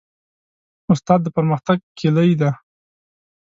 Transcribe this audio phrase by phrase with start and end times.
[0.93, 2.51] استاد د پرمختګ کلۍ ده.